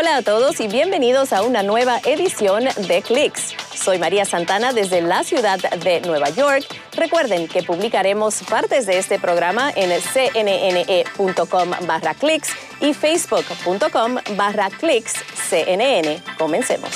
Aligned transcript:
Hola 0.00 0.16
a 0.16 0.22
todos 0.22 0.60
y 0.60 0.66
bienvenidos 0.66 1.34
a 1.34 1.42
una 1.42 1.62
nueva 1.62 2.00
edición 2.06 2.64
de 2.88 3.02
Clicks. 3.02 3.54
Soy 3.74 3.98
María 3.98 4.24
Santana 4.24 4.72
desde 4.72 5.02
la 5.02 5.24
ciudad 5.24 5.58
de 5.58 6.00
Nueva 6.00 6.30
York. 6.30 6.64
Recuerden 6.96 7.46
que 7.46 7.62
publicaremos 7.62 8.42
partes 8.48 8.86
de 8.86 8.96
este 8.96 9.18
programa 9.18 9.70
en 9.76 9.90
cnne.com 10.00 11.70
barra 11.86 12.14
clicks 12.14 12.48
y 12.80 12.94
facebook.com 12.94 14.16
barra 14.38 14.70
clicks. 14.70 15.16
Comencemos. 16.38 16.92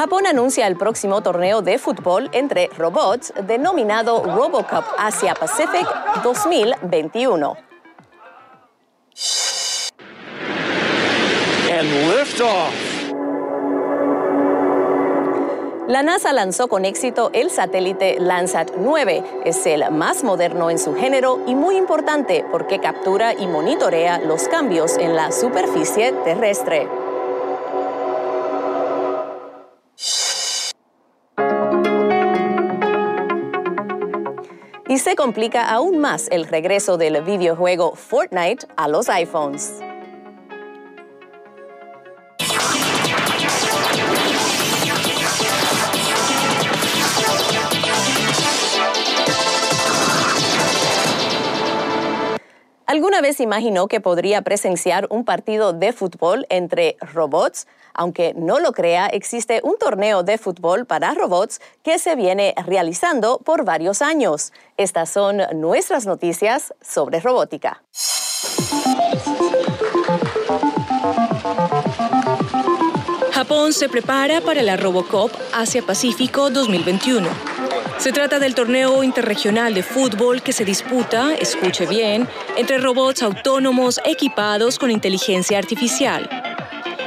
Japón 0.00 0.26
anuncia 0.26 0.66
el 0.66 0.78
próximo 0.78 1.20
torneo 1.20 1.60
de 1.60 1.76
fútbol 1.76 2.30
entre 2.32 2.68
robots 2.68 3.34
denominado 3.46 4.22
RoboCup 4.24 4.82
Asia 4.96 5.34
Pacific 5.34 5.86
2021. 6.24 7.54
La 15.86 16.02
NASA 16.02 16.32
lanzó 16.32 16.68
con 16.68 16.86
éxito 16.86 17.30
el 17.34 17.50
satélite 17.50 18.20
Landsat 18.20 18.70
9. 18.78 19.42
Es 19.44 19.66
el 19.66 19.90
más 19.90 20.24
moderno 20.24 20.70
en 20.70 20.78
su 20.78 20.94
género 20.94 21.40
y 21.46 21.54
muy 21.54 21.76
importante 21.76 22.46
porque 22.50 22.78
captura 22.78 23.34
y 23.34 23.46
monitorea 23.46 24.18
los 24.18 24.48
cambios 24.48 24.96
en 24.96 25.14
la 25.14 25.30
superficie 25.30 26.12
terrestre. 26.24 26.88
Y 34.90 34.98
se 34.98 35.14
complica 35.14 35.70
aún 35.70 35.98
más 35.98 36.26
el 36.32 36.48
regreso 36.48 36.98
del 36.98 37.22
videojuego 37.22 37.94
Fortnite 37.94 38.66
a 38.76 38.88
los 38.88 39.08
iPhones. 39.08 39.80
¿Alguna 52.90 53.20
vez 53.20 53.38
imaginó 53.38 53.86
que 53.86 54.00
podría 54.00 54.42
presenciar 54.42 55.06
un 55.10 55.24
partido 55.24 55.72
de 55.72 55.92
fútbol 55.92 56.44
entre 56.50 56.96
robots? 57.00 57.68
Aunque 57.94 58.34
no 58.34 58.58
lo 58.58 58.72
crea, 58.72 59.06
existe 59.06 59.60
un 59.62 59.78
torneo 59.78 60.24
de 60.24 60.38
fútbol 60.38 60.86
para 60.86 61.14
robots 61.14 61.60
que 61.84 62.00
se 62.00 62.16
viene 62.16 62.52
realizando 62.66 63.38
por 63.44 63.64
varios 63.64 64.02
años. 64.02 64.52
Estas 64.76 65.08
son 65.08 65.40
nuestras 65.54 66.04
noticias 66.04 66.74
sobre 66.82 67.20
robótica. 67.20 67.80
Japón 73.30 73.72
se 73.72 73.88
prepara 73.88 74.40
para 74.40 74.62
la 74.62 74.76
Robocop 74.76 75.30
Asia-Pacífico 75.54 76.50
2021. 76.50 77.59
Se 78.00 78.12
trata 78.12 78.38
del 78.38 78.54
torneo 78.54 79.02
interregional 79.02 79.74
de 79.74 79.82
fútbol 79.82 80.40
que 80.40 80.54
se 80.54 80.64
disputa, 80.64 81.34
escuche 81.34 81.84
bien, 81.84 82.26
entre 82.56 82.78
robots 82.78 83.22
autónomos 83.22 84.00
equipados 84.06 84.78
con 84.78 84.90
inteligencia 84.90 85.58
artificial. 85.58 86.26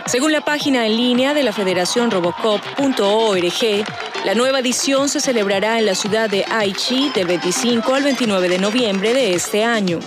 Según 0.05 0.31
la 0.31 0.41
página 0.41 0.85
en 0.85 0.95
línea 0.95 1.33
de 1.33 1.41
la 1.41 1.51
Federación 1.51 2.11
Robocop.org, 2.11 3.85
la 4.23 4.35
nueva 4.35 4.59
edición 4.59 5.09
se 5.09 5.19
celebrará 5.19 5.79
en 5.79 5.87
la 5.87 5.95
ciudad 5.95 6.29
de 6.29 6.45
Aichi 6.47 7.09
del 7.09 7.25
25 7.25 7.91
al 7.91 8.03
29 8.03 8.47
de 8.47 8.59
noviembre 8.59 9.15
de 9.15 9.33
este 9.33 9.63
año. 9.63 9.99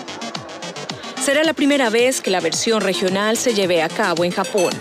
Será 1.21 1.43
la 1.43 1.53
primera 1.53 1.91
vez 1.91 2.21
que 2.21 2.31
la 2.31 2.39
versión 2.39 2.81
regional 2.81 3.37
se 3.37 3.55
lleve 3.55 3.83
a 3.83 3.89
cabo 3.89 4.25
en 4.25 4.31
Japón. 4.31 4.73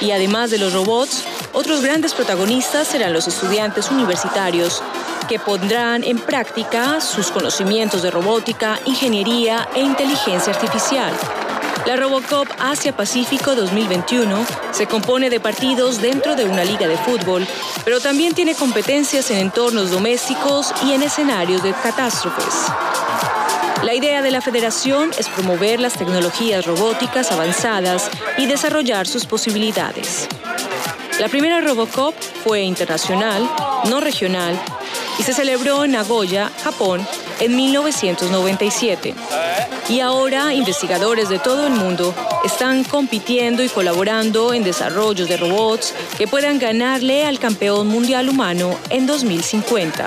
Y 0.00 0.12
además 0.12 0.50
de 0.50 0.56
los 0.56 0.72
robots, 0.72 1.24
otros 1.52 1.82
grandes 1.82 2.14
protagonistas 2.14 2.88
serán 2.88 3.12
los 3.12 3.28
estudiantes 3.28 3.90
universitarios 3.90 4.82
que 5.26 5.38
pondrán 5.38 6.04
en 6.04 6.18
práctica 6.18 7.00
sus 7.00 7.30
conocimientos 7.30 8.02
de 8.02 8.10
robótica, 8.10 8.78
ingeniería 8.84 9.68
e 9.74 9.80
inteligencia 9.80 10.52
artificial. 10.52 11.12
La 11.86 11.96
Robocop 11.96 12.48
Asia-Pacífico 12.58 13.54
2021 13.54 14.44
se 14.72 14.86
compone 14.86 15.30
de 15.30 15.38
partidos 15.38 16.00
dentro 16.00 16.34
de 16.34 16.44
una 16.44 16.64
liga 16.64 16.88
de 16.88 16.96
fútbol, 16.96 17.46
pero 17.84 18.00
también 18.00 18.34
tiene 18.34 18.54
competencias 18.54 19.30
en 19.30 19.38
entornos 19.38 19.90
domésticos 19.90 20.72
y 20.84 20.92
en 20.92 21.02
escenarios 21.02 21.62
de 21.62 21.72
catástrofes. 21.72 22.66
La 23.84 23.94
idea 23.94 24.22
de 24.22 24.32
la 24.32 24.40
federación 24.40 25.10
es 25.16 25.28
promover 25.28 25.78
las 25.78 25.94
tecnologías 25.94 26.66
robóticas 26.66 27.30
avanzadas 27.30 28.10
y 28.36 28.46
desarrollar 28.46 29.06
sus 29.06 29.26
posibilidades. 29.26 30.28
La 31.20 31.28
primera 31.28 31.60
Robocop 31.60 32.14
fue 32.44 32.62
internacional, 32.62 33.48
no 33.88 34.00
regional, 34.00 34.60
y 35.18 35.22
se 35.22 35.32
celebró 35.32 35.84
en 35.84 35.92
Nagoya, 35.92 36.50
Japón, 36.62 37.06
en 37.40 37.56
1997. 37.56 39.14
Y 39.88 40.00
ahora 40.00 40.52
investigadores 40.52 41.28
de 41.28 41.38
todo 41.38 41.66
el 41.66 41.72
mundo 41.72 42.14
están 42.44 42.84
compitiendo 42.84 43.62
y 43.62 43.68
colaborando 43.68 44.52
en 44.52 44.64
desarrollos 44.64 45.28
de 45.28 45.36
robots 45.36 45.94
que 46.18 46.26
puedan 46.26 46.58
ganarle 46.58 47.24
al 47.24 47.38
campeón 47.38 47.88
mundial 47.88 48.28
humano 48.28 48.76
en 48.90 49.06
2050. 49.06 50.06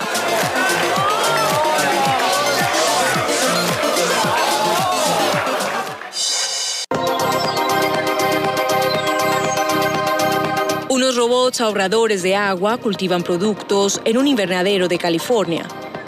Unos 11.10 11.18
robots 11.18 11.60
ahorradores 11.60 12.22
de 12.22 12.36
agua 12.36 12.78
cultivan 12.78 13.24
productos 13.24 14.00
en 14.06 14.16
un 14.20 14.28
invernadero 14.28 14.88
de 14.88 15.00
California, 15.00 15.68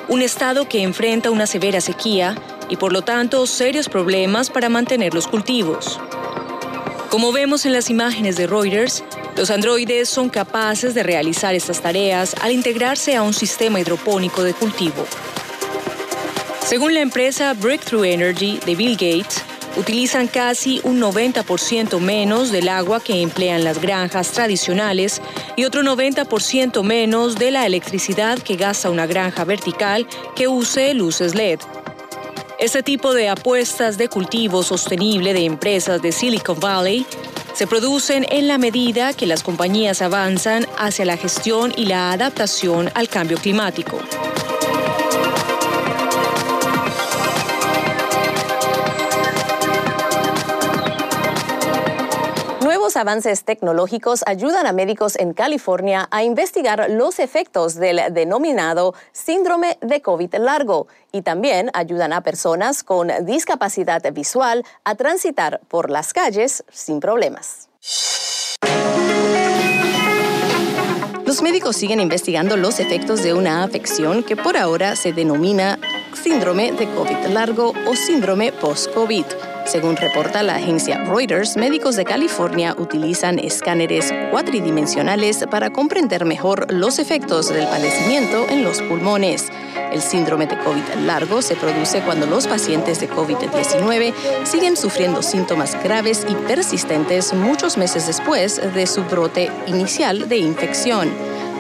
un 0.09 0.22
estado 0.22 0.69
que 0.69 0.84
enfrenta 0.84 1.31
una 1.31 1.47
severa 1.47 1.81
sequía 1.81 2.35
y 2.69 2.75
por 2.75 2.94
lo 2.94 3.01
tanto 3.01 3.47
serios 3.47 3.89
problemas 3.89 4.51
para 4.51 4.69
mantener 4.69 5.16
los 5.16 5.28
cultivos. 5.28 6.00
Como 7.09 7.31
vemos 7.31 7.66
en 7.66 7.73
las 7.73 7.89
imágenes 7.89 8.35
de 8.35 8.45
Reuters, 8.45 9.03
los 9.35 9.50
androides 9.50 10.07
son 10.07 10.29
capaces 10.29 10.94
de 10.94 11.01
realizar 11.01 11.56
estas 11.56 11.81
tareas 11.81 12.35
al 12.39 12.51
integrarse 12.51 13.16
a 13.16 13.23
un 13.23 13.33
sistema 13.33 13.79
hidropónico 13.79 14.44
de 14.44 14.53
cultivo. 14.53 15.07
Según 16.63 16.94
la 16.94 17.00
empresa 17.00 17.56
Breakthrough 17.56 18.06
Energy 18.06 18.59
de 18.68 18.75
Bill 18.75 18.94
Gates, 18.94 19.44
utilizan 19.78 20.28
casi 20.28 20.82
un 20.84 21.00
90% 21.00 22.00
menos 22.00 22.52
del 22.52 22.70
agua 22.70 23.00
que 23.00 23.22
emplean 23.22 23.64
las 23.64 23.82
granjas 23.82 24.32
tradicionales 24.32 25.22
y 25.56 25.66
otro 25.66 25.82
90% 25.82 26.84
menos 26.84 27.36
de 27.36 27.52
la 27.52 27.66
electricidad 27.66 28.40
que 28.40 28.56
gasta 28.56 28.90
una 28.90 29.06
granja 29.06 29.44
vertical 29.44 30.08
que 30.36 30.48
use 30.48 30.94
luces 30.94 31.36
LED. 31.36 31.60
Este 32.60 32.84
tipo 32.84 33.14
de 33.14 33.30
apuestas 33.30 33.98
de 33.98 34.08
cultivo 34.08 34.62
sostenible 34.62 35.34
de 35.34 35.46
empresas 35.46 36.02
de 36.02 36.12
Silicon 36.12 36.60
Valley 36.60 37.06
se 37.54 37.68
producen 37.68 38.26
en 38.30 38.48
la 38.48 38.58
medida 38.58 39.14
que 39.14 39.26
las 39.26 39.44
compañías 39.44 40.02
avanzan 40.02 40.68
hacia 40.78 41.06
la 41.06 41.18
gestión 41.18 41.74
y 41.76 41.86
la 41.86 42.12
adaptación 42.12 42.92
al 42.94 43.10
cambio 43.10 43.38
climático. 43.38 44.00
Avances 53.01 53.44
tecnológicos 53.44 54.24
ayudan 54.27 54.68
a 54.68 54.71
médicos 54.71 55.18
en 55.18 55.33
California 55.33 56.07
a 56.12 56.24
investigar 56.24 56.88
los 56.89 57.19
efectos 57.19 57.75
del 57.75 58.13
denominado 58.13 58.94
síndrome 59.12 59.77
de 59.81 60.01
COVID 60.01 60.36
largo 60.36 60.88
y 61.12 61.24
también 61.24 61.71
ayudan 61.74 62.13
a 62.13 62.21
personas 62.21 62.83
con 62.83 63.09
discapacidad 63.25 64.01
visual 64.13 64.63
a 64.83 64.95
transitar 64.95 65.62
por 65.68 65.89
las 65.89 66.13
calles 66.13 66.63
sin 66.71 67.00
problemas. 67.00 67.69
Los 71.25 71.42
médicos 71.42 71.75
siguen 71.77 72.00
investigando 72.00 72.56
los 72.56 72.80
efectos 72.80 73.24
de 73.24 73.33
una 73.33 73.63
afección 73.63 74.21
que 74.21 74.36
por 74.36 74.57
ahora 74.57 74.95
se 74.95 75.12
denomina 75.12 75.80
síndrome 76.16 76.72
de 76.72 76.88
COVID 76.88 77.28
largo 77.28 77.74
o 77.88 77.96
síndrome 77.96 78.52
post-COVID. 78.52 79.25
Según 79.66 79.96
reporta 79.96 80.44
la 80.44 80.56
agencia 80.56 80.98
Reuters, 81.06 81.56
médicos 81.56 81.96
de 81.96 82.04
California 82.04 82.75
utilizan 82.78 83.40
escáneres 83.40 84.13
cuatridimensionales 84.31 85.46
para 85.50 85.72
comprender 85.72 86.25
mejor 86.25 86.72
los 86.74 87.00
efectos 87.00 87.50
del 87.50 87.68
padecimiento 87.68 88.48
en 88.50 88.63
los 88.63 88.81
pulmones. 88.81 89.50
El 89.92 90.02
síndrome 90.02 90.48
de 90.48 90.58
COVID 90.58 91.06
largo 91.06 91.42
se 91.42 91.56
produce 91.56 92.02
cuando 92.02 92.25
los 92.25 92.48
pacientes 92.48 93.00
de 93.00 93.10
COVID-19 93.10 94.14
siguen 94.44 94.75
sufriendo 94.75 95.22
síntomas 95.22 95.81
graves 95.84 96.25
y 96.28 96.36
persistentes 96.48 97.34
muchos 97.34 97.78
meses 97.78 98.07
después 98.07 98.62
de 98.74 98.88
su 98.88 99.04
brote 99.04 99.50
inicial 99.68 100.28
de 100.28 100.38
infección. 100.38 101.10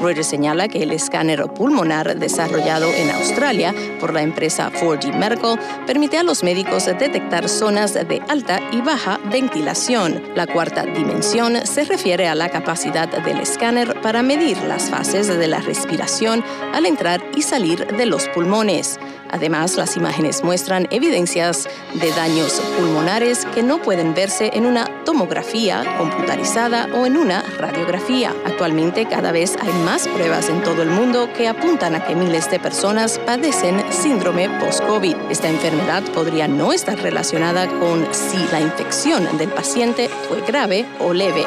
Reuters 0.01 0.27
señala 0.27 0.67
que 0.67 0.81
el 0.81 0.91
escáner 0.91 1.43
pulmonar 1.53 2.17
desarrollado 2.17 2.87
en 2.87 3.11
Australia 3.11 3.73
por 3.99 4.13
la 4.13 4.23
empresa 4.23 4.71
4D 4.71 5.13
Medical 5.15 5.59
permite 5.85 6.17
a 6.17 6.23
los 6.23 6.43
médicos 6.43 6.87
detectar 6.87 7.47
zonas 7.47 7.93
de 7.93 8.21
alta 8.27 8.59
y 8.71 8.81
baja 8.81 9.19
ventilación. 9.31 10.23
La 10.35 10.47
cuarta 10.47 10.85
dimensión 10.85 11.67
se 11.67 11.83
refiere 11.83 12.27
a 12.27 12.35
la 12.35 12.49
capacidad 12.49 13.07
del 13.23 13.39
escáner 13.39 14.01
para 14.01 14.23
medir 14.23 14.57
las 14.63 14.89
fases 14.89 15.27
de 15.27 15.47
la 15.47 15.59
respiración 15.59 16.43
al 16.73 16.87
entrar 16.87 17.23
y 17.35 17.43
salir 17.43 17.85
de 17.85 18.05
los 18.07 18.27
pulmones. 18.29 18.99
Además, 19.31 19.75
las 19.77 19.97
imágenes 19.97 20.43
muestran 20.43 20.87
evidencias 20.91 21.67
de 21.93 22.11
daños 22.11 22.61
pulmonares 22.77 23.45
que 23.53 23.63
no 23.63 23.81
pueden 23.81 24.13
verse 24.13 24.51
en 24.53 24.65
una 24.65 25.03
tomografía 25.05 25.83
computarizada 25.97 26.87
o 26.93 27.05
en 27.05 27.17
una 27.17 27.41
radiografía. 27.57 28.33
Actualmente 28.45 29.05
cada 29.05 29.31
vez 29.31 29.55
hay 29.61 29.73
más 29.83 30.07
pruebas 30.07 30.49
en 30.49 30.61
todo 30.63 30.81
el 30.83 30.89
mundo 30.89 31.29
que 31.35 31.47
apuntan 31.47 31.95
a 31.95 32.05
que 32.05 32.15
miles 32.15 32.49
de 32.51 32.59
personas 32.59 33.19
padecen 33.19 33.83
síndrome 33.91 34.49
post-COVID. 34.59 35.15
Esta 35.29 35.49
enfermedad 35.49 36.03
podría 36.13 36.47
no 36.47 36.73
estar 36.73 36.97
relacionada 36.97 37.67
con 37.79 38.05
si 38.13 38.37
la 38.51 38.59
infección 38.59 39.37
del 39.37 39.49
paciente 39.49 40.09
fue 40.27 40.41
grave 40.41 40.85
o 40.99 41.13
leve. 41.13 41.45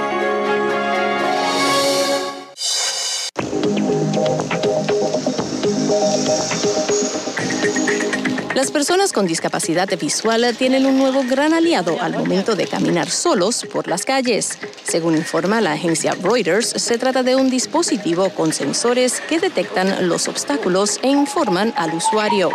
Personas 8.85 9.15
con 9.15 9.27
discapacidad 9.27 9.89
visual 9.99 10.55
tienen 10.59 10.85
un 10.85 10.99
nuevo 10.99 11.25
gran 11.27 11.55
aliado 11.55 11.97
al 12.03 12.13
momento 12.13 12.55
de 12.55 12.67
caminar 12.67 13.09
solos 13.09 13.65
por 13.73 13.89
las 13.89 14.05
calles. 14.05 14.59
Según 14.83 15.17
informa 15.17 15.63
la 15.63 15.73
agencia 15.73 16.15
Reuters, 16.23 16.69
se 16.69 16.99
trata 16.99 17.23
de 17.23 17.35
un 17.35 17.49
dispositivo 17.49 18.29
con 18.29 18.53
sensores 18.53 19.23
que 19.23 19.41
detectan 19.41 20.07
los 20.07 20.29
obstáculos 20.29 21.01
e 21.03 21.09
informan 21.09 21.73
al 21.79 21.95
usuario. 21.95 22.51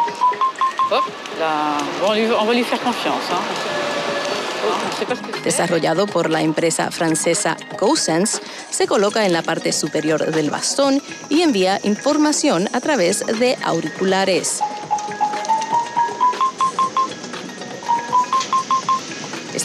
Desarrollado 5.44 6.06
por 6.06 6.30
la 6.30 6.44
empresa 6.44 6.92
francesa 6.92 7.58
GoSense, 7.80 8.40
se 8.70 8.86
coloca 8.86 9.26
en 9.26 9.34
la 9.34 9.42
parte 9.42 9.72
superior 9.72 10.31
del 10.31 10.52
bastón 10.52 11.02
y 11.28 11.42
envía 11.42 11.80
información 11.81 12.70
a 12.72 12.81
través 12.81 13.26
de 13.26 13.58
auriculares. 13.64 14.62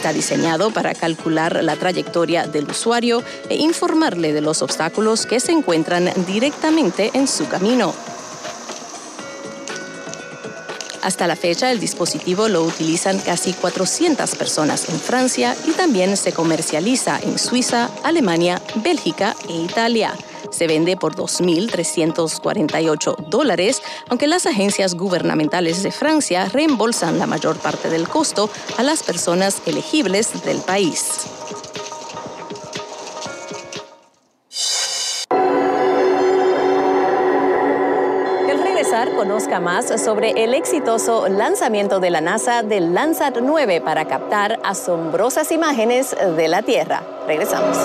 Está 0.05 0.13
diseñado 0.13 0.69
para 0.69 0.93
calcular 0.93 1.63
la 1.63 1.77
trayectoria 1.77 2.45
del 2.45 2.69
usuario 2.69 3.23
e 3.49 3.55
informarle 3.55 4.33
de 4.33 4.41
los 4.41 4.61
obstáculos 4.61 5.25
que 5.25 5.39
se 5.39 5.51
encuentran 5.51 6.11
directamente 6.27 7.09
en 7.15 7.27
su 7.27 7.47
camino. 7.47 7.91
Hasta 11.01 11.25
la 11.25 11.35
fecha, 11.35 11.71
el 11.71 11.79
dispositivo 11.79 12.47
lo 12.49 12.61
utilizan 12.61 13.17
casi 13.17 13.53
400 13.53 14.35
personas 14.35 14.89
en 14.89 14.99
Francia 14.99 15.55
y 15.65 15.71
también 15.71 16.15
se 16.17 16.33
comercializa 16.33 17.19
en 17.23 17.39
Suiza, 17.39 17.89
Alemania, 18.03 18.61
Bélgica 18.83 19.35
e 19.49 19.53
Italia 19.53 20.13
se 20.51 20.67
vende 20.67 20.97
por 20.97 21.15
2.348 21.15 23.29
dólares, 23.29 23.81
aunque 24.09 24.27
las 24.27 24.45
agencias 24.45 24.95
gubernamentales 24.95 25.83
de 25.83 25.91
Francia 25.91 26.45
reembolsan 26.45 27.19
la 27.19 27.27
mayor 27.27 27.57
parte 27.57 27.89
del 27.89 28.07
costo 28.07 28.49
a 28.77 28.83
las 28.83 29.03
personas 29.03 29.61
elegibles 29.65 30.43
del 30.43 30.59
país. 30.59 31.27
Conozca 39.13 39.59
más 39.59 40.01
sobre 40.01 40.31
el 40.43 40.53
exitoso 40.53 41.27
lanzamiento 41.27 41.99
de 41.99 42.09
la 42.09 42.21
NASA 42.21 42.63
del 42.63 42.93
Landsat 42.93 43.37
9 43.41 43.81
para 43.81 44.05
captar 44.05 44.59
asombrosas 44.63 45.51
imágenes 45.51 46.15
de 46.37 46.47
la 46.47 46.61
Tierra. 46.61 47.03
Regresamos. 47.27 47.77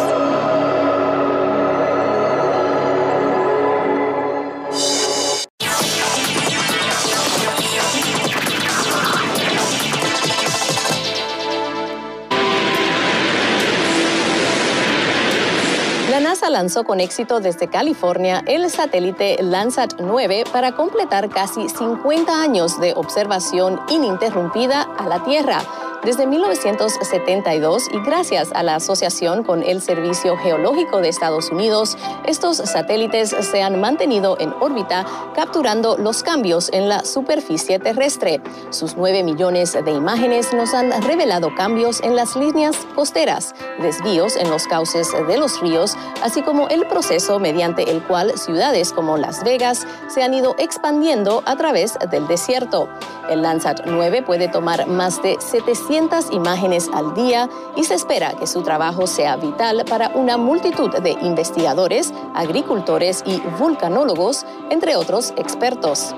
Lanzó 16.51 16.85
con 16.85 17.01
éxito 17.01 17.41
desde 17.41 17.69
California. 17.69 18.43
El 18.47 18.71
satélite 18.71 19.39
Landsat 19.43 19.95
9 20.01 20.45
para 20.53 20.73
completar 20.73 21.29
casi 21.31 21.69
50 21.69 22.43
años 22.43 22.79
de 22.81 22.93
observación 22.95 23.81
ininterrumpida 23.89 24.83
a 24.83 25.09
la 25.09 25.25
Tierra 25.25 25.63
desde 26.05 26.27
1972 26.27 27.89
y 27.93 28.01
gracias 28.01 28.53
a 28.55 28.63
la 28.63 28.77
asociación 28.77 29.45
con 29.45 29.63
el 29.63 29.83
Servicio 29.83 30.37
Geológico 30.39 31.01
de 31.01 31.11
Estados 31.11 31.51
Unidos, 31.51 31.99
estos 32.25 32.57
satélites 32.57 33.31
se 33.39 33.63
han 33.63 33.81
mantenido 33.81 34.39
en 34.41 34.55
órbita 34.61 35.05
capturando 35.35 35.99
los 35.99 36.23
cambios 36.23 36.71
en 36.73 36.89
la 36.89 37.05
superficie 37.05 37.79
terrestre. 37.79 38.41
Sus 38.71 38.97
9 38.97 39.23
millones 39.25 39.73
de 39.73 39.91
imágenes 39.91 40.55
nos 40.55 40.73
han 40.73 40.91
revelado 41.03 41.55
cambios 41.55 42.01
en 42.01 42.17
las 42.17 42.35
líneas 42.35 42.77
costeras, 42.95 43.55
desvíos 43.83 44.37
en 44.37 44.49
los 44.49 44.67
cauces 44.67 45.13
de 45.13 45.37
los 45.37 45.61
ríos, 45.61 45.97
así 46.23 46.41
como 46.41 46.69
el 46.69 46.87
proceso 46.87 47.39
mediante 47.39 47.91
el 47.91 48.03
cual 48.03 48.39
ciudades 48.39 48.93
como 48.93 49.19
Las 49.19 49.45
Vegas 49.45 49.87
se 50.09 50.23
han 50.23 50.33
ido 50.33 50.55
expandiendo 50.59 51.43
a 51.45 51.57
través 51.57 51.99
del 52.11 52.27
desierto. 52.27 52.89
El 53.29 53.43
Landsat 53.43 53.83
9 53.85 54.23
puede 54.23 54.49
tomar 54.49 54.87
más 54.87 55.23
de 55.23 55.37
700 55.39 55.90
imágenes 56.31 56.89
al 56.93 57.15
día 57.15 57.49
y 57.77 57.85
se 57.85 57.95
espera 57.95 58.35
que 58.37 58.47
su 58.47 58.63
trabajo 58.63 59.07
sea 59.07 59.37
vital 59.37 59.85
para 59.89 60.11
una 60.15 60.37
multitud 60.37 60.91
de 60.91 61.11
investigadores, 61.23 62.13
agricultores 62.35 63.23
y 63.27 63.41
vulcanólogos, 63.59 64.47
entre 64.71 64.95
otros 64.95 65.33
expertos. 65.37 66.15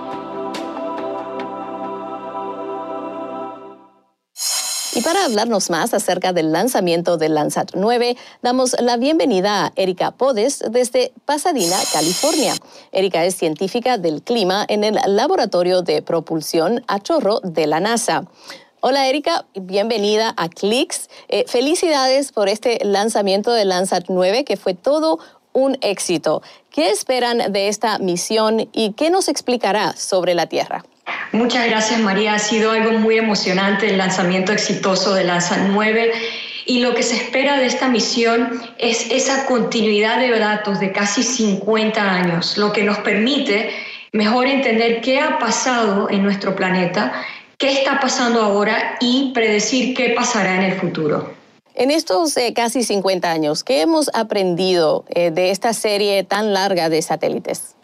Y 4.94 5.00
para 5.00 5.24
hablarnos 5.24 5.70
más 5.70 5.94
acerca 5.94 6.34
del 6.34 6.52
lanzamiento 6.52 7.16
del 7.16 7.34
Landsat 7.34 7.70
9, 7.74 8.14
damos 8.42 8.76
la 8.78 8.98
bienvenida 8.98 9.64
a 9.64 9.72
Erika 9.74 10.10
Podes 10.10 10.62
desde 10.70 11.14
Pasadena, 11.24 11.76
California. 11.94 12.52
Erika 12.92 13.24
es 13.24 13.34
científica 13.34 13.96
del 13.96 14.22
clima 14.22 14.66
en 14.68 14.84
el 14.84 14.98
Laboratorio 15.06 15.80
de 15.80 16.02
Propulsión 16.02 16.84
a 16.88 17.00
Chorro 17.00 17.40
de 17.40 17.66
la 17.66 17.80
NASA. 17.80 18.24
Hola 18.84 19.06
Erika, 19.06 19.44
bienvenida 19.54 20.34
a 20.36 20.48
Clicks. 20.48 21.08
Eh, 21.28 21.44
felicidades 21.46 22.32
por 22.32 22.48
este 22.48 22.80
lanzamiento 22.82 23.52
del 23.52 23.68
Landsat 23.68 24.06
9 24.08 24.44
que 24.44 24.56
fue 24.56 24.74
todo 24.74 25.20
un 25.52 25.78
éxito. 25.82 26.42
¿Qué 26.68 26.90
esperan 26.90 27.52
de 27.52 27.68
esta 27.68 28.00
misión 28.00 28.68
y 28.72 28.94
qué 28.94 29.08
nos 29.08 29.28
explicará 29.28 29.92
sobre 29.92 30.34
la 30.34 30.46
Tierra? 30.46 30.84
Muchas 31.30 31.68
gracias 31.68 32.00
María, 32.00 32.34
ha 32.34 32.40
sido 32.40 32.72
algo 32.72 32.98
muy 32.98 33.18
emocionante 33.18 33.88
el 33.88 33.98
lanzamiento 33.98 34.50
exitoso 34.50 35.14
de 35.14 35.22
Lanza 35.22 35.58
9 35.58 36.12
y 36.66 36.80
lo 36.80 36.92
que 36.92 37.04
se 37.04 37.14
espera 37.14 37.58
de 37.58 37.66
esta 37.66 37.86
misión 37.86 38.60
es 38.78 39.12
esa 39.12 39.46
continuidad 39.46 40.18
de 40.18 40.36
datos 40.40 40.80
de 40.80 40.90
casi 40.90 41.22
50 41.22 42.02
años, 42.02 42.58
lo 42.58 42.72
que 42.72 42.82
nos 42.82 42.98
permite 42.98 43.70
mejor 44.10 44.48
entender 44.48 45.00
qué 45.02 45.20
ha 45.20 45.38
pasado 45.38 46.10
en 46.10 46.24
nuestro 46.24 46.56
planeta, 46.56 47.12
qué 47.62 47.70
está 47.70 48.00
pasando 48.00 48.42
ahora 48.42 48.96
y 48.98 49.30
predecir 49.32 49.94
qué 49.94 50.10
pasará 50.16 50.56
en 50.56 50.72
el 50.72 50.80
futuro. 50.80 51.32
En 51.76 51.92
estos 51.92 52.36
eh, 52.36 52.52
casi 52.54 52.82
50 52.82 53.30
años, 53.30 53.62
¿qué 53.62 53.82
hemos 53.82 54.10
aprendido 54.14 55.04
eh, 55.14 55.30
de 55.30 55.52
esta 55.52 55.72
serie 55.72 56.24
tan 56.24 56.52
larga 56.52 56.88
de 56.88 57.00
satélites? 57.00 57.76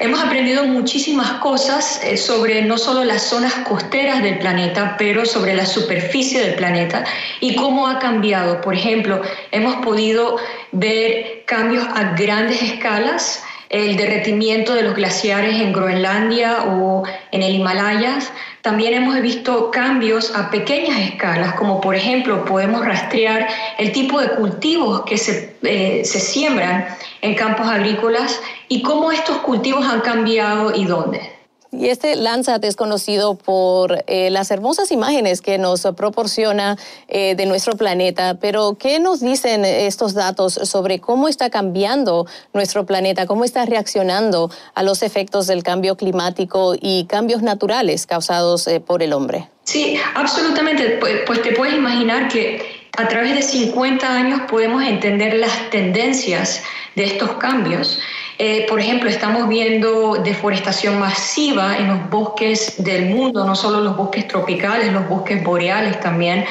Hemos 0.00 0.20
aprendido 0.20 0.64
muchísimas 0.64 1.34
cosas 1.34 2.02
eh, 2.02 2.16
sobre 2.16 2.62
no 2.62 2.76
solo 2.76 3.04
las 3.04 3.22
zonas 3.22 3.54
costeras 3.68 4.20
del 4.20 4.40
planeta, 4.40 4.96
pero 4.98 5.24
sobre 5.24 5.54
la 5.54 5.64
superficie 5.64 6.40
del 6.40 6.56
planeta 6.56 7.04
y 7.38 7.54
cómo 7.54 7.86
ha 7.86 8.00
cambiado. 8.00 8.60
Por 8.60 8.74
ejemplo, 8.74 9.22
hemos 9.52 9.76
podido 9.76 10.38
ver 10.72 11.44
cambios 11.46 11.86
a 11.86 12.14
grandes 12.16 12.62
escalas, 12.62 13.44
el 13.68 13.96
derretimiento 13.96 14.74
de 14.74 14.82
los 14.82 14.96
glaciares 14.96 15.54
en 15.54 15.72
Groenlandia 15.72 16.64
o 16.64 17.04
en 17.30 17.42
el 17.42 17.54
Himalayas, 17.54 18.32
también 18.62 18.94
hemos 18.94 19.20
visto 19.20 19.70
cambios 19.70 20.34
a 20.34 20.50
pequeñas 20.50 20.98
escalas, 21.00 21.54
como 21.54 21.80
por 21.80 21.94
ejemplo 21.94 22.44
podemos 22.44 22.84
rastrear 22.84 23.48
el 23.78 23.92
tipo 23.92 24.20
de 24.20 24.30
cultivos 24.30 25.02
que 25.02 25.16
se, 25.16 25.56
eh, 25.62 26.02
se 26.04 26.20
siembran 26.20 26.86
en 27.22 27.34
campos 27.34 27.66
agrícolas 27.66 28.40
y 28.68 28.82
cómo 28.82 29.12
estos 29.12 29.38
cultivos 29.38 29.86
han 29.86 30.00
cambiado 30.00 30.74
y 30.74 30.84
dónde. 30.84 31.39
Y 31.72 31.88
este 31.88 32.16
Landsat 32.16 32.64
es 32.64 32.74
conocido 32.74 33.36
por 33.36 34.02
eh, 34.08 34.30
las 34.30 34.50
hermosas 34.50 34.90
imágenes 34.90 35.40
que 35.40 35.56
nos 35.56 35.82
proporciona 35.96 36.76
eh, 37.06 37.36
de 37.36 37.46
nuestro 37.46 37.76
planeta, 37.76 38.38
pero 38.40 38.76
¿qué 38.76 38.98
nos 38.98 39.20
dicen 39.20 39.64
estos 39.64 40.14
datos 40.14 40.54
sobre 40.54 40.98
cómo 40.98 41.28
está 41.28 41.48
cambiando 41.48 42.26
nuestro 42.52 42.86
planeta, 42.86 43.26
cómo 43.26 43.44
está 43.44 43.66
reaccionando 43.66 44.50
a 44.74 44.82
los 44.82 45.04
efectos 45.04 45.46
del 45.46 45.62
cambio 45.62 45.96
climático 45.96 46.74
y 46.80 47.04
cambios 47.04 47.42
naturales 47.42 48.04
causados 48.06 48.66
eh, 48.66 48.80
por 48.80 49.04
el 49.04 49.12
hombre? 49.12 49.48
Sí, 49.62 49.96
absolutamente. 50.16 50.98
Pues, 50.98 51.20
pues 51.24 51.40
te 51.42 51.52
puedes 51.52 51.74
imaginar 51.74 52.26
que 52.28 52.79
a 52.98 53.08
través 53.08 53.34
de 53.34 53.42
50 53.42 54.06
años 54.12 54.40
podemos 54.48 54.82
entender 54.82 55.34
las 55.34 55.70
tendencias 55.70 56.62
de 56.96 57.04
estos 57.04 57.32
cambios 57.34 58.00
eh, 58.42 58.64
por 58.70 58.80
ejemplo, 58.80 59.10
estamos 59.10 59.50
viendo 59.50 60.14
deforestación 60.14 60.98
masiva 60.98 61.76
en 61.76 61.88
los 61.88 62.08
bosques 62.08 62.82
del 62.82 63.10
mundo, 63.10 63.44
no 63.44 63.54
solo 63.54 63.82
los 63.82 63.98
bosques 63.98 64.26
tropicales, 64.28 64.90
los 64.94 65.06
bosques 65.10 65.44
boreales 65.44 66.00
también. 66.00 66.46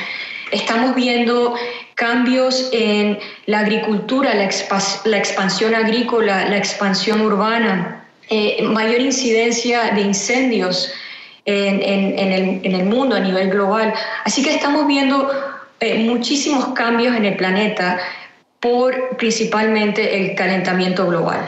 Estamos 0.51 0.93
viendo 0.93 1.55
cambios 1.96 2.69
en 2.74 3.17
la 3.48 3.62
agricultura, 3.62 4.36
la, 4.36 4.43
expansión 5.17 5.74
agrícola, 5.74 6.48
la 6.48 6.58
expansión 6.58 7.22
urbana, 7.22 8.05
eh, 8.29 8.62
mayor 8.62 9.01
incidencia 9.01 9.89
de 9.89 10.01
incendios 10.01 10.93
en, 11.46 12.75
el, 12.75 12.86
mundo 12.86 13.15
a 13.15 13.19
nivel 13.19 13.50
global. 13.50 13.96
Así 14.25 14.43
que 14.43 14.53
estamos 14.53 14.86
viendo 14.86 15.27
eh, 15.79 16.00
muchísimos 16.00 16.67
cambios 16.69 17.15
en 17.15 17.25
el 17.25 17.36
planeta 17.36 18.00
por 18.59 19.17
principalmente 19.17 20.17
el 20.19 20.36
calentamiento 20.36 21.07
global. 21.07 21.48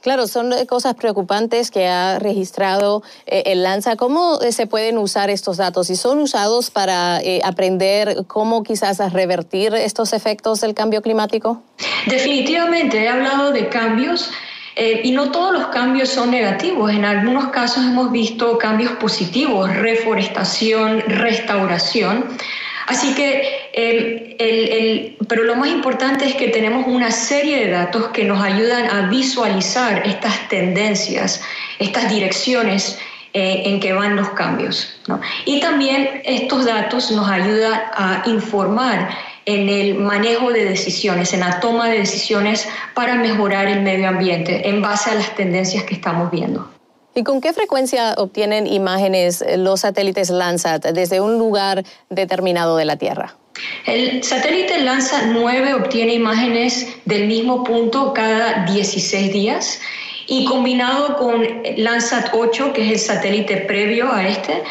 Claro, 0.00 0.28
son 0.28 0.54
cosas 0.66 0.94
preocupantes 0.94 1.72
que 1.72 1.88
ha 1.88 2.20
registrado 2.20 3.02
eh, 3.26 3.42
el 3.46 3.64
Lanza. 3.64 3.96
¿Cómo 3.96 4.40
eh, 4.40 4.52
se 4.52 4.68
pueden 4.68 4.96
usar 4.96 5.28
estos 5.28 5.56
datos? 5.56 5.90
¿Y 5.90 5.96
son 5.96 6.20
usados 6.20 6.70
para 6.70 7.20
eh, 7.20 7.40
aprender 7.44 8.24
cómo 8.28 8.62
quizás 8.62 9.12
revertir 9.12 9.74
estos 9.74 10.12
efectos 10.12 10.60
del 10.60 10.74
cambio 10.74 11.02
climático? 11.02 11.62
Definitivamente, 12.06 13.02
he 13.02 13.08
hablado 13.08 13.50
de 13.50 13.68
cambios. 13.68 14.30
y 15.02 15.10
no 15.10 15.32
todos 15.32 15.52
los 15.52 15.66
cambios 15.66 16.08
son 16.08 16.30
negativos. 16.30 16.92
En 16.92 17.04
algunos 17.04 17.48
casos 17.48 17.84
hemos 17.84 18.12
visto 18.12 18.56
cambios 18.58 18.92
positivos, 18.92 19.68
reforestación, 19.74 21.00
restauración. 21.00 22.24
Así 22.86 23.12
que, 23.14 23.57
el, 23.78 25.16
pero 25.28 25.44
lo 25.44 25.54
más 25.54 25.68
importante 25.68 26.26
es 26.26 26.34
que 26.34 26.48
tenemos 26.48 26.86
una 26.86 27.10
serie 27.10 27.64
de 27.64 27.70
datos 27.70 28.08
que 28.08 28.24
nos 28.24 28.42
ayudan 28.42 28.90
a 28.90 29.08
visualizar 29.08 30.06
estas 30.06 30.48
tendencias, 30.48 31.40
estas 31.78 32.10
direcciones 32.10 32.98
eh, 33.34 33.62
en 33.66 33.78
que 33.78 33.92
van 33.92 34.16
los 34.16 34.30
cambios. 34.30 34.98
Y 35.44 35.60
también 35.60 36.22
estos 36.24 36.64
datos 36.64 37.10
nos 37.12 37.28
ayudan 37.28 37.80
a 37.94 38.22
informar 38.26 39.10
en 39.44 39.68
el 39.68 39.94
manejo 39.94 40.50
de 40.50 40.64
decisiones, 40.64 41.32
en 41.32 41.40
la 41.40 41.60
toma 41.60 41.88
de 41.88 41.98
decisiones 41.98 42.68
para 42.94 43.14
mejorar 43.14 43.68
el 43.68 43.82
medio 43.82 44.08
ambiente 44.08 44.68
en 44.68 44.82
base 44.82 45.10
a 45.10 45.14
las 45.14 45.34
tendencias 45.36 45.84
que 45.84 45.94
estamos 45.94 46.30
viendo. 46.30 46.68
¿Y 47.14 47.22
con 47.24 47.40
qué 47.40 47.52
frecuencia 47.52 48.14
obtienen 48.16 48.66
imágenes 48.66 49.44
los 49.56 49.80
satélites 49.80 50.30
Landsat 50.30 50.86
desde 50.86 51.20
un 51.20 51.38
lugar 51.38 51.84
determinado 52.10 52.76
de 52.76 52.84
la 52.84 52.96
Tierra? 52.96 53.36
El 53.86 54.22
satélite 54.22 54.80
Landsat 54.80 55.26
9 55.32 55.74
obtiene 55.74 56.14
imágenes 56.14 56.86
del 57.04 57.26
mismo 57.26 57.64
punto 57.64 58.12
cada 58.12 58.64
16 58.66 59.32
días 59.32 59.80
y 60.26 60.44
combinado 60.44 61.16
con 61.16 61.42
Landsat 61.76 62.30
8, 62.32 62.72
que 62.72 62.86
es 62.86 62.92
el 62.92 62.98
satélite 62.98 63.56
previo 63.58 64.12
a 64.12 64.28
este, 64.28 64.62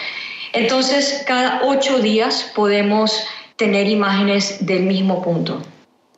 entonces 0.54 1.24
cada 1.26 1.62
8 1.64 2.00
días 2.00 2.52
podemos 2.56 3.26
tener 3.56 3.88
imágenes 3.88 4.66
del 4.66 4.84
mismo 4.84 5.22
punto. 5.22 5.62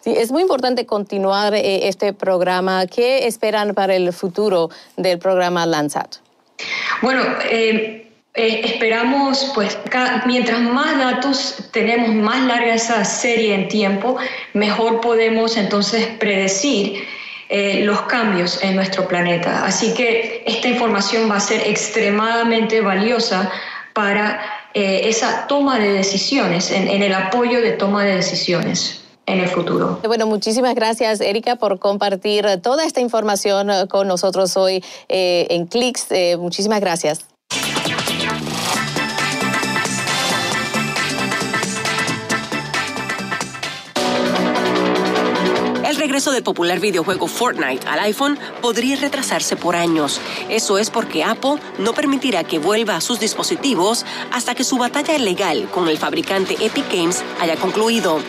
Sí, 0.02 0.14
es 0.16 0.32
muy 0.32 0.42
importante 0.44 0.86
continuar 0.86 1.54
eh, 1.54 1.88
este 1.88 2.14
programa. 2.14 2.86
¿Qué 2.88 3.28
esperan 3.28 3.74
para 3.74 3.96
el 3.96 4.14
futuro 4.14 4.70
del 4.96 5.20
programa 5.20 5.66
Landsat? 5.66 6.18
Bueno, 7.02 7.24
eh, 7.50 8.09
eh, 8.34 8.62
esperamos, 8.64 9.52
pues, 9.56 9.78
mientras 10.26 10.62
más 10.62 10.98
datos 10.98 11.70
tenemos, 11.72 12.10
más 12.10 12.42
larga 12.46 12.74
esa 12.76 13.04
serie 13.06 13.54
en 13.56 13.68
tiempo, 13.68 14.18
mejor 14.54 15.02
podemos 15.02 15.58
entonces 15.58 16.08
predecir 16.20 17.08
los 17.82 18.04
cambios 18.04 18.62
en 18.62 18.76
nuestro 18.76 19.08
planeta. 19.08 19.66
Así 19.66 19.96
que 19.96 20.44
esta 20.46 20.68
información 20.68 21.32
va 21.32 21.38
a 21.38 21.40
ser 21.40 21.68
extremadamente 21.68 22.80
valiosa 22.80 23.52
para 23.94 24.40
esa 24.76 25.48
toma 25.48 25.80
de 25.80 25.92
decisiones, 25.94 26.70
en 26.70 27.02
el 27.02 27.12
apoyo 27.12 27.60
de 27.60 27.72
toma 27.72 28.06
de 28.06 28.18
decisiones 28.18 29.00
en 29.30 29.40
el 29.40 29.48
futuro. 29.48 30.00
Bueno, 30.04 30.26
muchísimas 30.26 30.76
gracias, 30.76 31.22
Erika, 31.22 31.56
por 31.56 31.80
compartir 31.80 32.46
toda 32.62 32.84
esta 32.84 33.00
información 33.00 33.70
eh, 33.70 33.86
con 33.88 34.08
nosotros 34.08 34.58
hoy 34.58 34.84
eh, 35.08 35.48
en 35.50 35.68
Clicks. 35.68 36.12
Eh, 36.12 36.38
muchísimas 36.38 36.82
gracias. 36.82 37.29
Regreso 46.20 46.34
del 46.34 46.44
popular 46.44 46.82
videojuego 46.82 47.28
Fortnite 47.28 47.88
al 47.88 48.00
iPhone 48.00 48.38
podría 48.62 48.98
retrasarse 48.98 49.56
por 49.56 49.78
años. 49.78 50.20
Eso 50.50 50.78
es 50.78 50.90
porque 50.90 51.24
Apple 51.24 51.62
no 51.78 51.94
permitirá 51.94 52.44
que 52.44 52.60
vuelva 52.60 52.98
a 52.98 53.00
sus 53.00 53.22
dispositivos 53.22 54.06
hasta 54.30 54.54
que 54.54 54.66
su 54.66 54.78
batalla 54.78 55.18
legal 55.18 55.70
con 55.74 55.88
el 55.88 55.98
fabricante 55.98 56.58
Epic 56.60 56.92
Games 56.92 57.24
haya 57.40 57.56
concluido. 57.56 58.20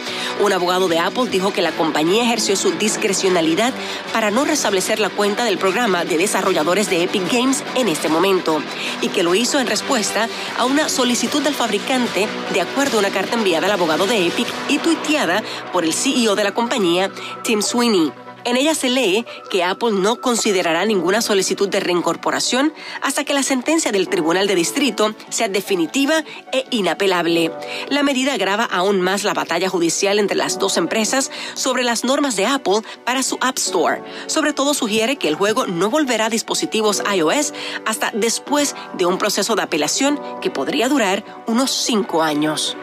Un 0.40 0.52
abogado 0.52 0.86
de 0.86 1.00
Apple 1.00 1.30
dijo 1.30 1.52
que 1.52 1.62
la 1.62 1.72
compañía 1.72 2.22
ejerció 2.22 2.54
su 2.54 2.70
discrecionalidad 2.70 3.72
para 4.12 4.30
no 4.30 4.44
restablecer 4.44 5.00
la 5.00 5.10
cuenta 5.10 5.42
del 5.42 5.58
programa 5.58 6.04
de 6.04 6.16
desarrolladores 6.16 6.88
de 6.90 7.02
Epic 7.02 7.32
Games 7.32 7.64
en 7.74 7.88
este 7.88 8.08
momento 8.08 8.62
y 9.00 9.08
que 9.08 9.24
lo 9.24 9.34
hizo 9.34 9.58
en 9.58 9.66
respuesta 9.66 10.28
a 10.56 10.64
una 10.64 10.88
solicitud 10.88 11.42
del 11.42 11.56
fabricante 11.56 12.28
de 12.52 12.60
acuerdo 12.60 12.98
a 12.98 13.00
una 13.00 13.10
carta 13.10 13.34
enviada 13.34 13.66
al 13.66 13.72
abogado 13.72 14.06
de 14.06 14.28
Epic 14.28 14.46
y 14.68 14.78
tuiteada 14.78 15.42
por 15.72 15.84
el 15.84 15.92
CEO 15.92 16.36
de 16.36 16.44
la 16.44 16.54
compañía, 16.54 17.10
Tim 17.42 17.60
Sweeney. 17.62 17.79
En 17.82 18.58
ella 18.58 18.74
se 18.74 18.90
lee 18.90 19.24
que 19.48 19.64
Apple 19.64 19.92
no 19.92 20.20
considerará 20.20 20.84
ninguna 20.84 21.22
solicitud 21.22 21.66
de 21.66 21.80
reincorporación 21.80 22.74
hasta 23.00 23.24
que 23.24 23.32
la 23.32 23.42
sentencia 23.42 23.90
del 23.90 24.10
Tribunal 24.10 24.46
de 24.46 24.54
Distrito 24.54 25.14
sea 25.30 25.48
definitiva 25.48 26.22
e 26.52 26.66
inapelable. 26.70 27.50
La 27.88 28.02
medida 28.02 28.34
agrava 28.34 28.64
aún 28.64 29.00
más 29.00 29.24
la 29.24 29.32
batalla 29.32 29.70
judicial 29.70 30.18
entre 30.18 30.36
las 30.36 30.58
dos 30.58 30.76
empresas 30.76 31.30
sobre 31.54 31.82
las 31.82 32.04
normas 32.04 32.36
de 32.36 32.44
Apple 32.44 32.82
para 33.06 33.22
su 33.22 33.38
App 33.40 33.56
Store. 33.56 34.02
Sobre 34.26 34.52
todo 34.52 34.74
sugiere 34.74 35.16
que 35.16 35.28
el 35.28 35.36
juego 35.36 35.66
no 35.66 35.88
volverá 35.88 36.26
a 36.26 36.30
dispositivos 36.30 37.02
iOS 37.14 37.54
hasta 37.86 38.10
después 38.12 38.76
de 38.98 39.06
un 39.06 39.16
proceso 39.16 39.56
de 39.56 39.62
apelación 39.62 40.20
que 40.42 40.50
podría 40.50 40.90
durar 40.90 41.24
unos 41.46 41.70
cinco 41.70 42.22
años. 42.22 42.76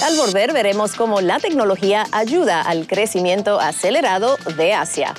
Al 0.00 0.16
volver 0.16 0.52
veremos 0.52 0.94
cómo 0.94 1.20
la 1.20 1.40
tecnología 1.40 2.06
ayuda 2.12 2.62
al 2.62 2.86
crecimiento 2.86 3.58
acelerado 3.58 4.36
de 4.56 4.72
Asia. 4.72 5.12